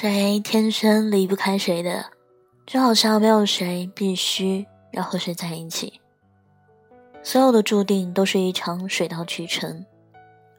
[0.00, 2.12] 谁天生离不开谁的，
[2.64, 6.00] 就好像没有谁必须要和谁在一起。
[7.20, 9.84] 所有的注定都是一场水到渠成，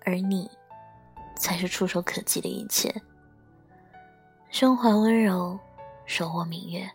[0.03, 0.51] 而你，
[1.37, 2.93] 才是触手可及的一切。
[4.51, 5.57] 胸怀温柔，
[6.05, 6.89] 手握明月。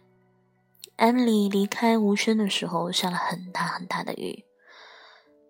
[0.98, 4.44] Emily 离开无声的时候，下了很大很大的雨。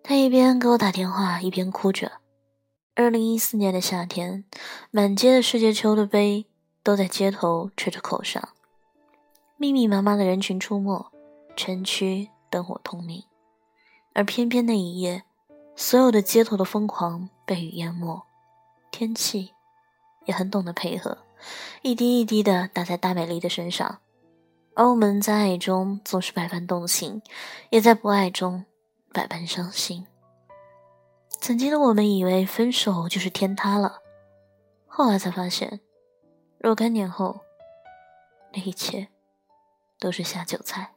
[0.01, 2.13] 她一边给我打电话，一边哭着。
[2.95, 4.45] 二零一四年的夏天，
[4.91, 6.45] 满街的世界秋的杯。
[6.85, 8.49] 都在街头吹着口哨，
[9.57, 11.11] 密密麻麻的人群出没，
[11.55, 13.23] 城区灯火通明，
[14.13, 15.23] 而偏偏那一夜，
[15.75, 18.21] 所有的街头的疯狂被雨淹没，
[18.91, 19.51] 天气
[20.25, 21.17] 也很懂得配合，
[21.81, 23.97] 一滴一滴的打在大美丽的身上，
[24.75, 27.23] 而我们在爱中总是百般动情，
[27.71, 28.63] 也在不爱中
[29.11, 30.05] 百般伤心。
[31.41, 34.01] 曾经的我们以为分手就是天塌了，
[34.85, 35.79] 后来才发现。
[36.65, 37.41] 若干年后，
[38.51, 39.09] 那一切
[39.99, 40.94] 都是下酒菜。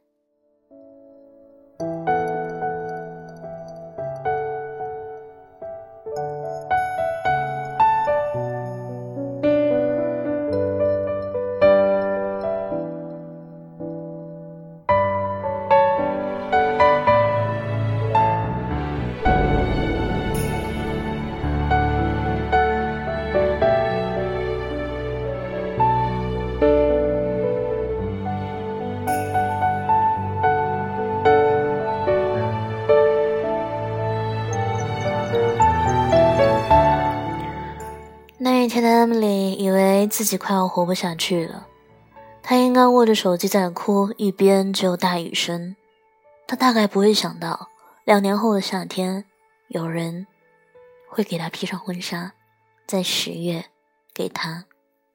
[40.18, 41.68] 自己快要活不下去了，
[42.42, 45.76] 他应该握着手机在哭，一边只有大雨声。
[46.44, 47.68] 他大概不会想到，
[48.02, 49.26] 两年后的夏天，
[49.68, 50.26] 有人
[51.08, 52.32] 会给他披上婚纱，
[52.84, 53.66] 在十月
[54.12, 54.64] 给他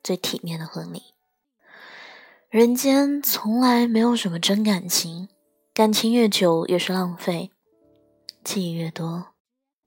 [0.02, 1.03] 最体面的婚礼。
[2.50, 5.28] 人间从来没有什么真感情，
[5.74, 7.52] 感情越久越是浪费，
[8.41, 9.34] 记忆越多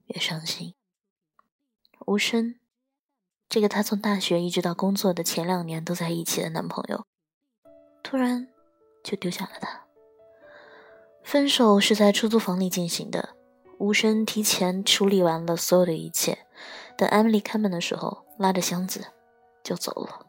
[0.05, 0.75] 越伤心。
[2.05, 2.59] 无声。
[3.49, 7.05] 这个她从大学一直到工作的前两年都在一起的男朋友，
[8.03, 8.47] 突然
[9.03, 9.85] 就丢下了她。
[11.23, 13.35] 分手是在出租房里进行的，
[13.79, 16.45] 吴声提前处理完了所有的一切，
[16.97, 19.05] 等艾米丽开门的时候，拉着箱子
[19.63, 20.26] 就走了。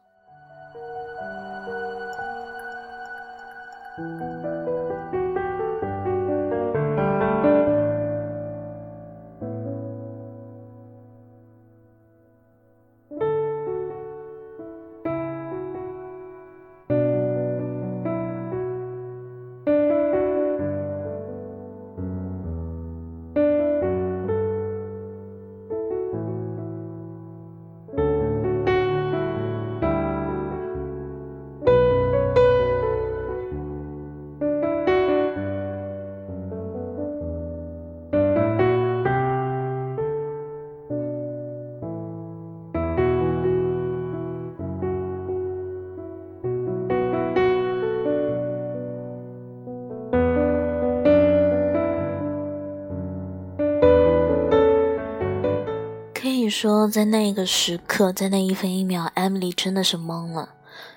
[56.48, 60.54] 说，在那个时刻，在那一分一秒，Emily 真的是懵了，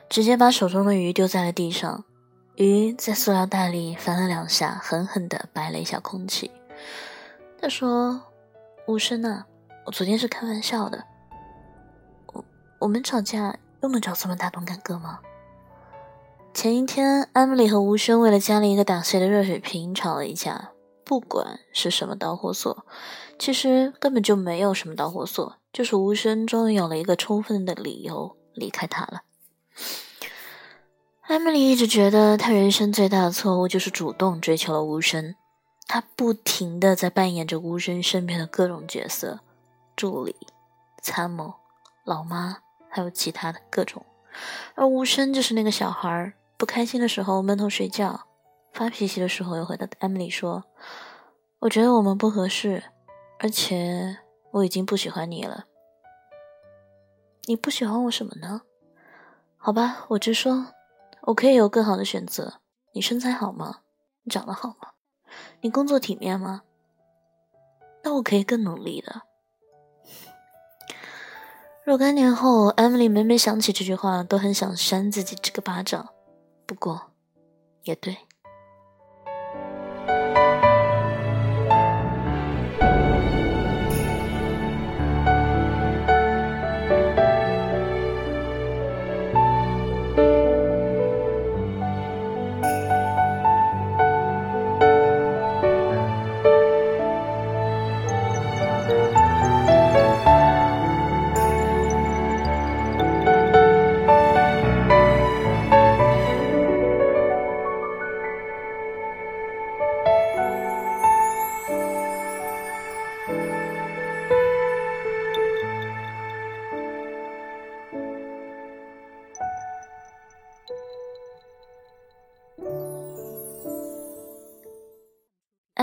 [0.10, 2.04] 直接把手中的鱼丢在了地上。
[2.56, 6.52] 鱼在塑料袋里翻了两下，狠狠地白了一下空气。
[7.60, 8.22] 他说
[8.88, 9.46] ：“无声啊，
[9.86, 11.04] 我昨天是开玩笑的。
[12.34, 12.44] 我
[12.80, 15.20] 我们吵架用得着这么大动干戈吗？”
[16.54, 20.72] 前一天，Emily 和无声为了家里一个打碎的热水瓶吵了一架。
[21.04, 22.86] 不管是什么导火索，
[23.42, 29.24] 其实根本就没有什么导火索，就是无声终于有了一个充分的理由离开他了。
[31.22, 35.34] 艾米丽一直觉得她人生最大的错误就是主动追求了无声，
[35.88, 39.40] 她不停的在扮演着无声身边的各种角色，
[39.96, 40.36] 助理、
[41.02, 41.56] 参谋、
[42.06, 42.60] 老妈，
[42.92, 44.06] 还有其他的各种。
[44.76, 48.28] 而无声就是那个小孩，不开心的时候闷头睡觉，
[48.72, 50.66] 发脾气的时候又和 Emily 说
[51.62, 52.84] ：“我觉得我们不合适，
[53.44, 54.20] 而且
[54.52, 55.66] 我已经不喜欢你了。”
[57.46, 58.62] 你不喜欢我什么呢？
[59.58, 60.68] 好吧，我直说，
[61.22, 62.62] 我可以有更好的选择。
[62.94, 63.80] 你身材好吗？
[64.24, 64.92] 你长得好吗？
[65.62, 66.62] 你工作体面吗？
[68.04, 69.24] 那我可以更努力的。
[71.84, 76.10] 若干年后，Emily 每每想起这句话，都很想扇自己这个巴掌。
[76.68, 77.12] 不过，
[77.84, 78.16] 也对。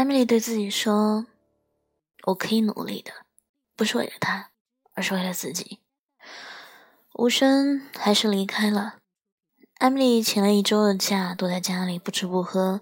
[0.08, 1.26] 米丽对自己说
[2.28, 3.12] ：“我可以努力的，
[3.76, 4.48] 不是为了他，
[4.94, 5.80] 而是为了自己。”
[7.12, 8.96] 无声还是离开了。
[9.74, 12.80] 艾米丽请了一周的假，躲在家里不吃不喝。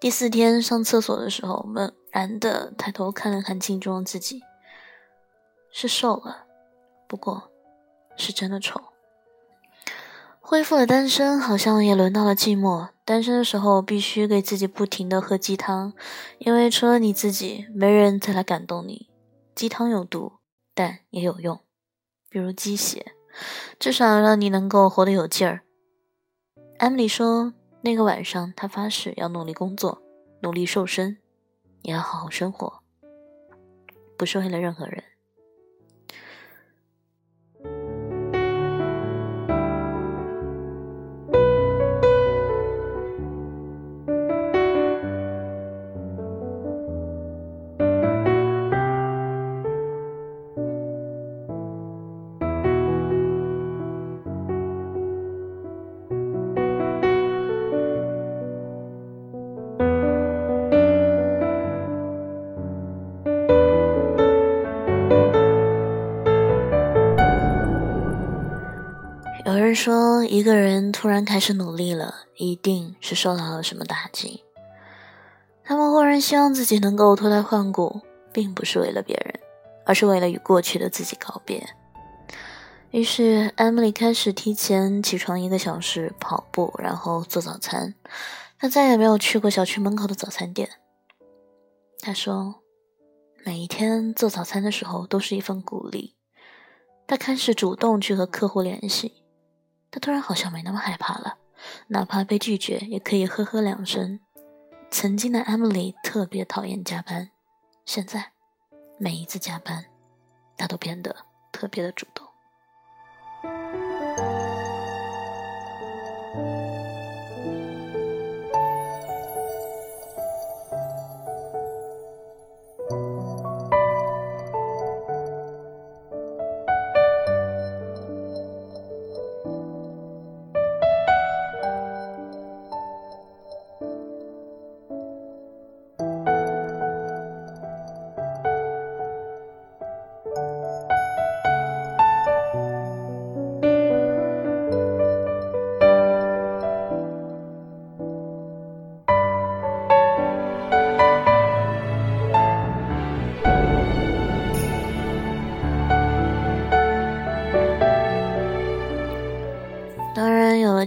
[0.00, 4.40] 第四天上厕所的时候，猛然的抬头看了看镜中的自己，
[5.70, 6.46] 是瘦了，
[7.06, 7.50] 不过
[8.16, 8.80] 是真的丑。
[10.40, 12.91] 恢复了单身，好像也轮到了寂寞。
[13.04, 15.92] 单身的时候，必须给自己不停的喝鸡汤，
[16.38, 19.08] 因为除了你自己，没人再来感动你。
[19.54, 20.34] 鸡汤有毒，
[20.72, 21.60] 但也有用，
[22.30, 23.12] 比如鸡血，
[23.78, 25.62] 至少让你能够活得有劲儿。
[26.78, 27.52] 艾米丽说，
[27.82, 30.00] 那个晚上，她发誓要努力工作，
[30.40, 31.18] 努力瘦身，
[31.82, 32.82] 也要好好生活，
[34.16, 35.02] 不是为了任何人。
[69.74, 74.42] 说，一个人突然开始努力了，一定是受到了什么打击。
[75.64, 78.00] 他们忽然希望自己能够脱胎换骨，
[78.32, 79.38] 并不是为了别人，
[79.86, 81.64] 而是为了与过去的自己告别。
[82.90, 87.94] 于是，Emily 开始提前起床一个小时跑步，然后做早餐。
[88.58, 90.68] 她再也没有去过小区门口的早餐店。
[92.00, 92.56] 她说，
[93.44, 96.16] 每一天做早餐的时候都是一份鼓励。
[97.06, 99.21] 她开始主动去和客户联系。
[99.92, 101.36] 他突然好像没那么害怕了，
[101.88, 104.18] 哪怕被拒绝也可以呵呵两声。
[104.90, 107.30] 曾经的 Emily 特别讨厌加班，
[107.84, 108.32] 现在
[108.98, 109.84] 每一次加班，
[110.56, 111.14] 他都变得
[111.52, 112.26] 特别的主动。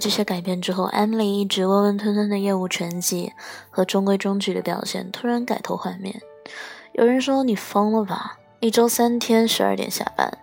[0.06, 3.34] 这些改变之后，Emily 一直温温吞吞的业务成绩
[3.72, 6.22] 和中规中矩的表现突然改头换面。
[6.94, 8.38] 有人说你疯了吧？
[8.60, 10.38] 一周三天十二点下班。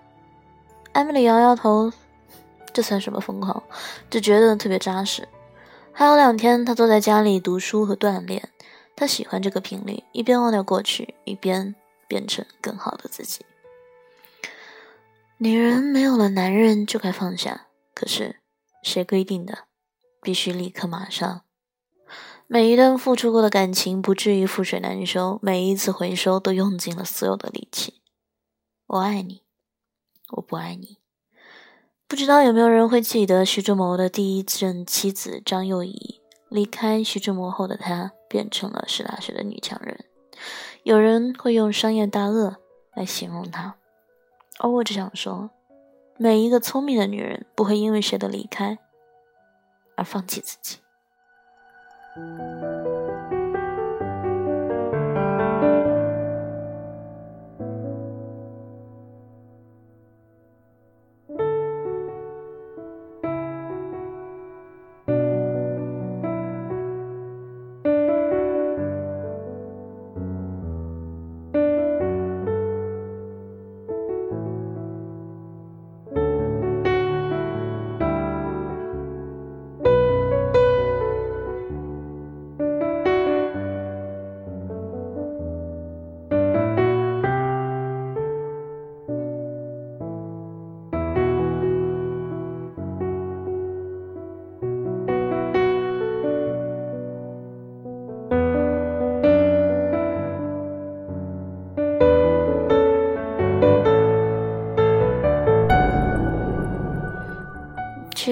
[0.94, 1.92] Emily 摇摇头，
[2.72, 3.62] 这算什么疯狂？
[4.10, 5.28] 就觉得特别扎实。
[5.92, 8.48] 还有两天，她坐在家里读书和锻炼。
[8.96, 11.72] 她喜欢这个频率，一边忘掉过去，一边
[12.08, 13.46] 变成更好的自己。
[15.38, 18.41] 女人没有了男人就该放下，可是。
[18.82, 19.66] 谁规定的？
[20.20, 21.42] 必须立刻马上。
[22.46, 28.02] 每一段付出过的感情不至于覆水难收，每一次回收都用尽了所有的力气。
[28.86, 29.42] 我爱你，
[30.32, 30.98] 我不爱你，
[32.06, 36.20] 不知道有没有人会记得徐志摩的第一任妻子张幼仪？
[36.50, 40.04] 离开徐志摩后的她变成了实打实的女强人，
[40.82, 42.58] 有人会用商业大鳄
[42.94, 43.76] 来形容她，
[44.58, 45.48] 而我只想说，
[46.22, 48.78] 每一个聪明的女人不会因为谁的离开
[49.96, 50.78] 而放弃自己。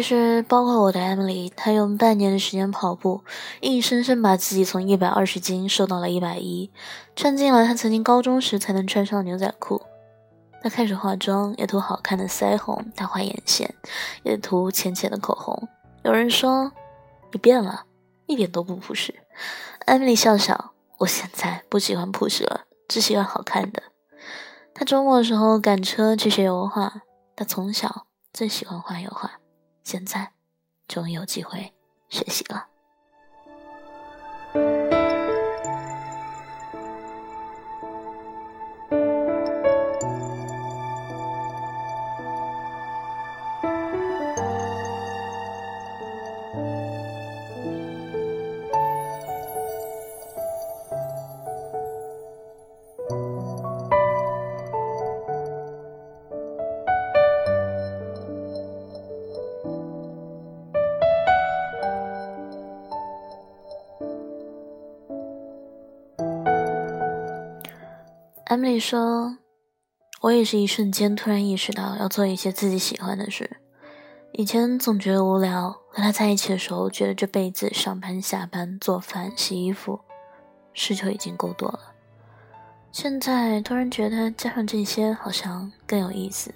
[0.00, 3.22] 其实，包括我的 Emily，她用半年的时间跑步，
[3.60, 6.70] 硬生生把自己从一百二十斤瘦到了一百一，
[7.14, 9.82] 穿进了她曾经高中时才能穿上的牛仔裤。
[10.62, 13.74] 她开始化妆，也涂好看的腮红、大画眼线，
[14.22, 15.68] 也涂浅浅的口红。
[16.02, 16.72] 有人说
[17.30, 17.84] 你变了，
[18.24, 19.14] 一点都不朴实。
[19.84, 23.82] Emily 笑笑，我现在不喜欢朴实了，只喜欢好看的。
[24.72, 27.02] 她周末的时候赶车去学油画，
[27.36, 29.39] 她从小最喜欢画油画。
[29.90, 30.34] 现在，
[30.86, 31.74] 终于有机会
[32.08, 32.69] 学习了。
[68.60, 69.38] Emily 说
[70.20, 73.56] ：“我也是一瞬间突然意识到要做一些自己喜欢的事。
[74.34, 80.00] 以前总觉得无聊，和他在一起的时候，觉得这辈子上班、下班、做饭、洗衣服，
[80.74, 81.80] 事就已经够多了。
[82.92, 86.54] 现在突然觉得加上这些，好像更有意思。”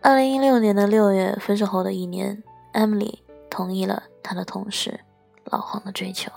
[0.00, 2.42] 二零一六年的六月，分手后的一年
[2.72, 3.18] ，Emily
[3.50, 4.98] 同意了他的同事
[5.44, 6.32] 老黄的追求。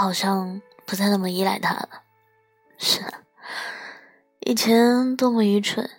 [0.00, 1.88] 好像不再那么依赖他了。
[2.78, 3.02] 是，
[4.40, 5.90] 以前多么愚蠢，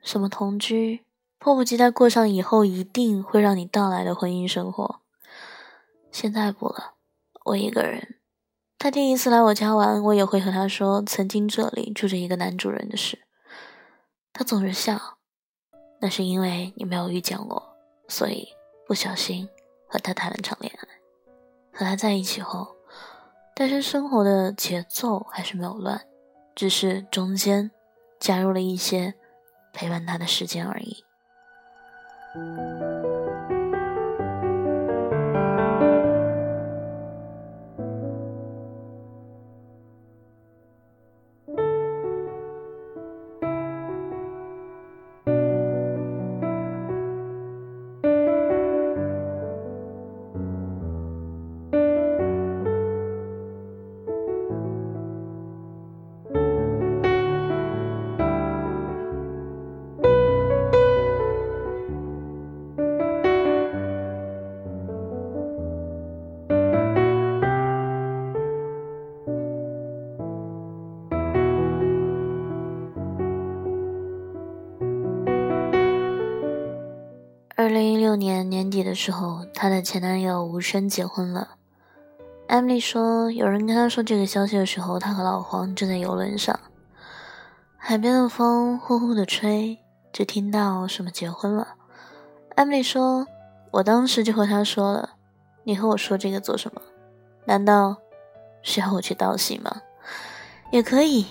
[0.00, 1.04] 什么同居，
[1.38, 5.00] 迫不及待过上以后一定会让你到来的婚姻生活。
[6.12, 6.94] 现在不了，
[7.46, 8.14] 我一个人。
[8.78, 13.18] 他第一次来我家玩，我也会和他说曾经这里住着一个男主人的事。
[14.32, 15.18] 他总是笑，
[16.00, 18.46] 那是因为你没有遇见我，所以
[18.86, 19.48] 不小心
[19.88, 20.88] 和他谈了场恋爱。
[21.72, 22.76] 和他在一起后，
[23.60, 26.00] 但是生活的节奏还是没有乱，
[26.54, 27.72] 只是中间
[28.20, 29.14] 加入了一些
[29.72, 31.04] 陪伴他的时间而已。
[78.08, 81.56] 六年年底的时候，她的前男友无声结婚了。
[82.48, 86.58] Emily 说，有人跟她说这个消息的时候，她和老黄正在游轮上，
[87.76, 89.78] 海边的风呼呼的吹，
[90.10, 91.74] 只听到什么结婚了。
[92.56, 93.26] Emily 说，
[93.72, 95.10] 我当时就和他说了，
[95.64, 96.80] 你和我说这个做什么？
[97.44, 97.98] 难道
[98.62, 99.82] 是要我去道喜吗？
[100.72, 101.26] 也可以，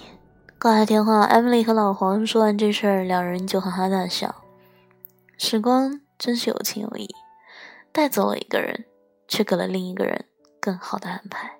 [0.60, 4.36] 挂了电话，Emily 和老黄说完这事儿，两人就哈哈大笑。
[5.40, 7.08] 时光真是有情有义，
[7.92, 8.86] 带走了一个人，
[9.28, 10.26] 却给了另一个人
[10.60, 11.57] 更好的安排。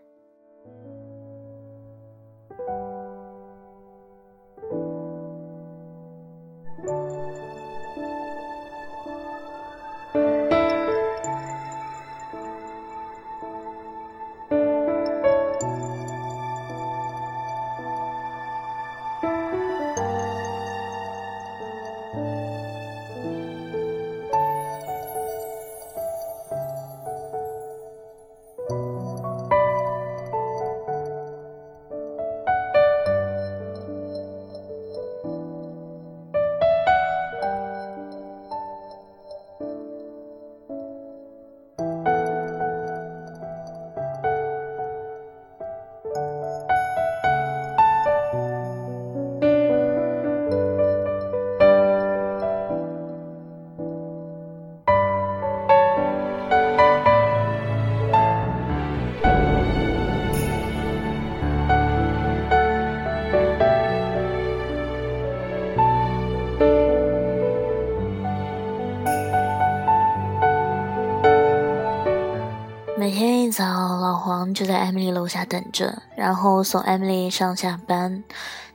[74.46, 78.24] 就在 Emily 楼下等着，然后送 Emily 上下班。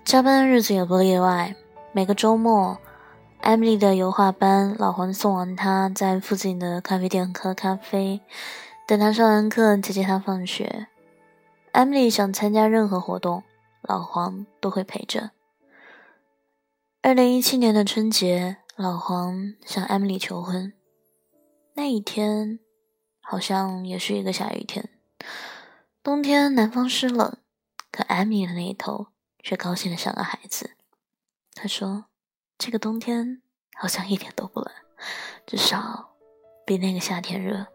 [0.05, 1.55] 加班的日子也不例外。
[1.93, 2.79] 每个周末
[3.43, 8.21] ，Emily 的油画班，老黄送完她，在附近的咖啡店喝咖啡，
[8.87, 10.87] 等她上完课接接她放学。
[11.73, 13.43] Emily 想参加任何活动，
[13.83, 15.31] 老黄都会陪着。
[17.03, 20.73] 二零一七年的春节，老黄向 Emily 求婚。
[21.75, 22.59] 那一天。
[23.25, 24.91] 好像也是一个下雨天，
[26.05, 27.39] 冬天南方湿冷，
[27.93, 29.07] 可艾米的那一头
[29.39, 30.73] 却高兴的像个孩子。
[31.55, 32.07] 他说
[32.59, 33.41] ：“这个冬天
[33.77, 34.69] 好像一点都不冷，
[35.47, 36.17] 至少
[36.67, 37.69] 比那个夏天热。”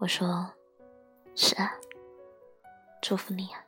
[0.00, 0.52] 我说
[1.36, 1.74] ：“是啊，
[3.00, 3.62] 祝福你啊。”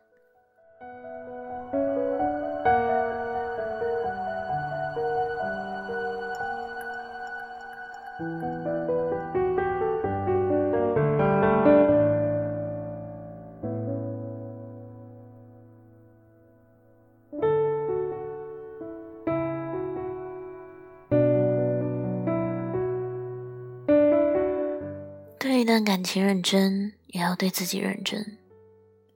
[25.91, 28.39] 感情认真，也要对自己认真。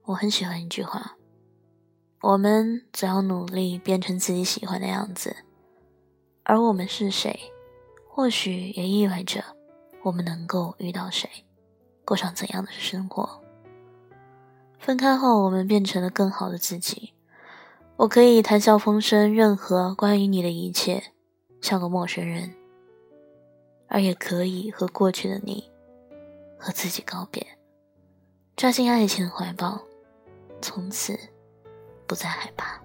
[0.07, 1.17] 我很喜欢一句话：
[2.21, 5.37] 我们只要努力变成自己喜欢的样子，
[6.43, 7.39] 而我们是谁，
[8.09, 9.45] 或许也意味着
[10.03, 11.31] 我们能够遇到谁，
[12.05, 13.41] 过上怎样的生活。
[14.81, 17.13] 分开后，我们变成了更好的自己。
[17.99, 21.13] 我可以谈笑风生，任何关于你的一切，
[21.61, 22.53] 像个陌生人，
[23.87, 25.71] 而也可以和过去的你。
[26.65, 27.47] 和自己告别，
[28.57, 29.79] 抓进爱情的怀抱，
[30.63, 31.15] 从此
[32.07, 32.81] 不再害怕。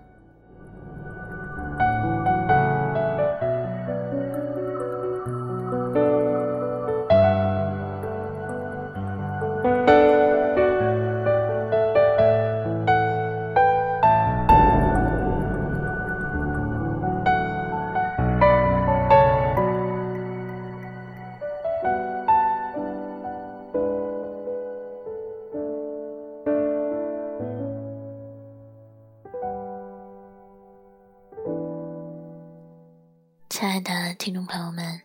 [34.30, 35.02] 听众朋友们，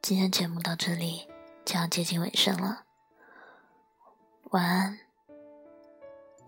[0.00, 1.28] 今天节目到这里
[1.66, 2.84] 就要接近尾声了，
[4.44, 4.98] 晚安，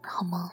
[0.00, 0.48] 好梦。